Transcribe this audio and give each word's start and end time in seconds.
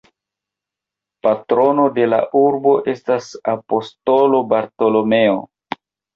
Patrono 1.27 1.85
de 1.97 2.07
la 2.13 2.19
urbo 2.39 2.73
estas 2.95 3.29
Apostolo 3.55 4.43
Bartolomeo. 4.57 5.39